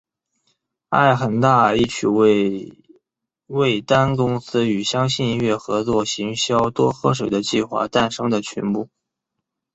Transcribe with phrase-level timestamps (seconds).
[0.89, 2.73] 爱很大一曲为
[3.45, 8.89] 味丹公司与相信音乐合作行销多喝水的计划下诞生的曲目。